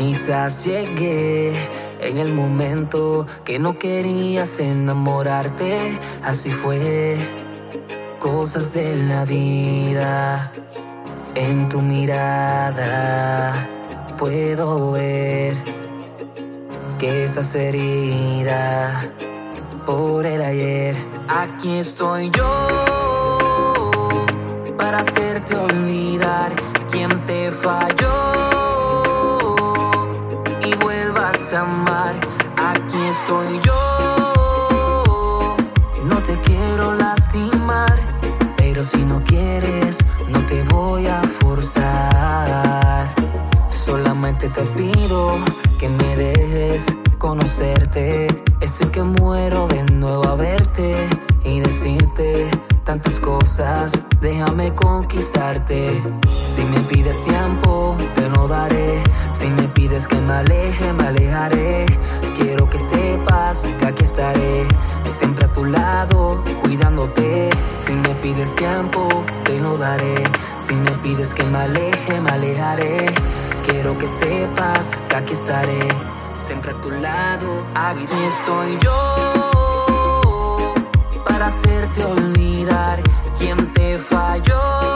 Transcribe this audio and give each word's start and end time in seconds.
Quizás 0.00 0.64
llegué 0.64 1.52
en 2.00 2.16
el 2.16 2.32
momento 2.32 3.26
que 3.44 3.58
no 3.58 3.78
querías 3.78 4.58
enamorarte. 4.58 6.00
Así 6.24 6.50
fue, 6.50 7.18
cosas 8.18 8.72
de 8.72 8.96
la 8.96 9.26
vida. 9.26 10.52
En 11.34 11.68
tu 11.68 11.82
mirada 11.82 13.52
puedo 14.16 14.92
ver 14.92 15.54
que 16.98 17.24
estás 17.26 17.54
herida 17.54 19.02
por 19.84 20.24
el 20.24 20.40
ayer. 20.40 20.96
Aquí 21.28 21.76
estoy 21.76 22.30
yo 22.30 22.46
para 24.78 25.00
hacerte 25.00 25.54
olvidar 25.56 26.52
quién 26.90 27.10
te 27.26 27.50
falló 27.50 28.09
pero 38.80 38.88
si 38.88 39.04
no 39.04 39.22
quieres, 39.24 39.98
no 40.30 40.38
te 40.46 40.62
voy 40.74 41.06
a 41.06 41.20
forzar. 41.40 43.14
Solamente 43.68 44.48
te 44.48 44.62
pido 44.62 45.36
que 45.78 45.86
me 45.86 46.16
dejes 46.16 46.84
conocerte. 47.18 48.26
Estoy 48.62 48.86
que 48.86 49.02
muero 49.02 49.68
de 49.68 49.82
nuevo 49.96 50.26
a 50.26 50.34
verte 50.34 50.94
y 51.44 51.60
decirte 51.60 52.50
tantas 52.84 53.20
cosas. 53.20 53.92
Déjame 54.22 54.74
conquistarte. 54.74 56.02
Si 56.56 56.64
me 56.64 56.80
pides 56.88 57.22
tiempo, 57.24 57.98
te 58.14 58.30
lo 58.30 58.48
daré. 58.48 59.02
Si 59.32 59.48
me 59.50 59.64
pides 59.74 60.08
que 60.08 60.16
me 60.22 60.32
aleje, 60.32 60.90
me 60.94 61.04
alejaré. 61.04 61.84
Quiero 62.38 62.70
que 62.70 62.78
sepas 62.78 63.70
que 63.78 63.86
aquí 63.88 64.04
estaré, 64.04 64.66
siempre 65.18 65.44
a 65.44 65.52
tu 65.52 65.66
lado, 65.66 66.42
cuidándote. 66.62 67.39
Si 68.20 68.28
pides 68.28 68.54
tiempo, 68.54 69.08
te 69.44 69.58
lo 69.60 69.78
daré. 69.78 70.24
Si 70.58 70.74
me 70.74 70.90
pides 71.02 71.32
que 71.32 71.42
me 71.44 71.56
aleje, 71.56 72.20
me 72.20 72.30
alejaré. 72.30 73.06
Quiero 73.64 73.96
que 73.96 74.06
sepas 74.08 75.00
que 75.08 75.16
aquí 75.16 75.32
estaré, 75.32 75.88
siempre 76.36 76.72
a 76.72 76.74
tu 76.82 76.90
lado. 76.90 77.64
Aquí 77.74 78.22
estoy 78.26 78.78
yo 78.82 80.74
para 81.24 81.46
hacerte 81.46 82.04
olvidar 82.04 83.00
quién 83.38 83.56
te 83.72 83.98
falló. 83.98 84.90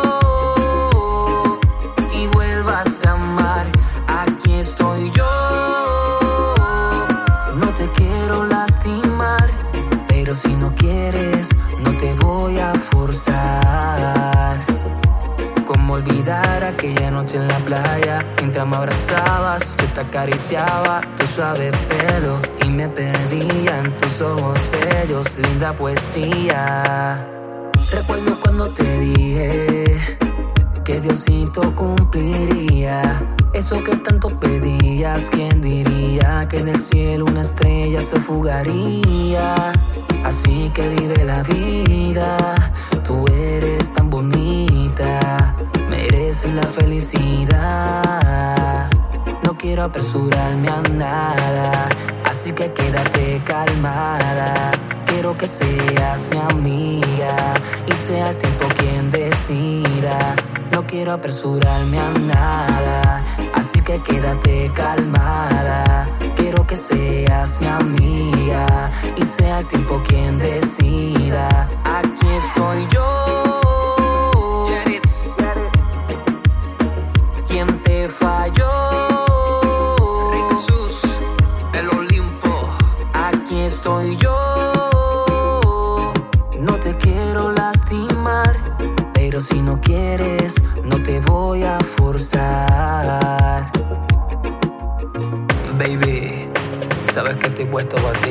Aquella 16.67 17.11
noche 17.11 17.37
en 17.37 17.47
la 17.47 17.59
playa. 17.59 18.25
Mientras 18.39 18.67
me 18.67 18.77
abrazabas, 18.77 19.77
yo 19.77 19.87
te 19.95 20.01
acariciaba 20.01 21.01
tu 21.17 21.27
suave 21.27 21.71
pelo 21.89 22.39
y 22.65 22.71
me 22.71 22.89
perdía 22.89 23.81
en 23.81 23.97
tus 23.99 24.21
ojos 24.21 24.59
bellos, 24.73 25.27
linda 25.37 25.73
poesía. 25.73 27.27
Recuerdo 27.93 28.37
cuando 28.43 28.69
te 28.71 29.01
dije 29.01 30.17
que 30.85 31.01
Diosito 31.01 31.61
cumpliría 31.75 33.03
eso 33.53 33.83
que 33.85 33.97
tanto 33.97 34.29
pedías. 34.41 35.29
¿Quién 35.31 35.61
diría 35.61 36.47
que 36.49 36.59
en 36.59 36.69
el 36.69 36.77
cielo 36.77 37.27
una 37.27 37.43
estrella 37.43 38.01
se 38.01 38.17
fugaría? 38.21 39.55
Así 40.25 40.71
que 40.75 40.89
vive 40.89 41.25
la 41.25 41.43
vida, 41.43 42.37
quiero 49.75 49.87
apresurarme 49.87 50.69
a 50.69 50.83
nada, 50.93 51.89
así 52.31 52.53
que 52.53 52.73
quédate 52.73 53.41
calmada. 53.45 54.71
Quiero 55.05 55.37
que 55.37 55.49
seas 55.49 56.29
mi 56.31 56.39
amiga 56.39 57.35
y 57.85 57.93
sea 57.93 58.29
el 58.29 58.37
tiempo 58.37 58.67
quien 58.79 59.11
decida. 59.11 60.17
No 60.71 60.87
quiero 60.87 61.13
apresurarme 61.13 61.99
a 61.99 62.11
nada, 62.21 63.25
así 63.55 63.81
que 63.81 63.99
quédate 63.99 64.71
calmada. 64.75 66.09
Quiero 66.37 66.65
que 66.65 66.77
seas 66.77 67.61
mi 67.61 67.67
amiga 67.67 68.93
y 69.17 69.23
sea 69.23 69.59
el 69.59 69.67
tiempo 69.67 70.01
quien 70.07 70.39
decida. 70.39 71.49
Aquí 71.85 72.29
estoy 72.29 72.87
yo 72.93 73.14
estoy 83.53 84.17
yo. 84.17 86.13
No 86.59 86.75
te 86.81 86.97
quiero 86.97 87.53
lastimar, 87.53 88.57
pero 89.13 89.41
si 89.41 89.61
no 89.61 89.81
quieres, 89.81 90.55
no 90.85 91.03
te 91.03 91.21
voy 91.21 91.63
a 91.63 91.79
forzar. 91.97 93.71
Baby, 95.79 96.49
sabes 97.13 97.37
que 97.37 97.49
estoy 97.49 97.67
puesto 97.67 97.97
para 97.97 98.19
ti, 98.21 98.31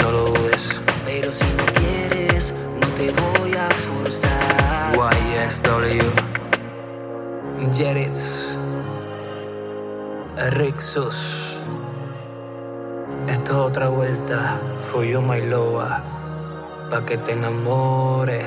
no 0.00 0.10
lo 0.12 0.24
dudes. 0.26 0.68
Pero 1.04 1.32
si 1.32 1.44
no 1.56 1.64
quieres, 1.74 2.54
no 2.80 2.86
te 2.98 3.12
voy 3.38 3.54
a 3.54 3.68
forzar. 3.86 4.94
YSW, 4.94 6.04
Jerits, 7.74 8.58
Rixus. 10.50 11.55
Es 13.46 13.52
otra 13.52 13.86
vuelta, 13.86 14.58
fui 14.90 15.10
yo 15.10 15.22
my 15.22 15.40
pa' 16.90 17.06
que 17.06 17.16
te 17.16 17.30
enamores. 17.30 18.44